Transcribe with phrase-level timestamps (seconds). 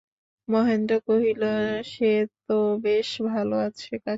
[0.47, 1.41] মহেন্দ্র কহিল,
[1.85, 2.05] সে
[2.45, 2.53] তো
[2.83, 4.09] বেশ ভালো আছে কাকীমা।